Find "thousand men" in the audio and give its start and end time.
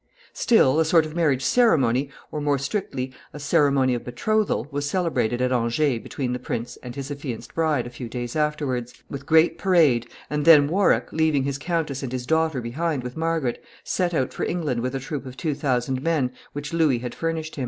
15.53-16.31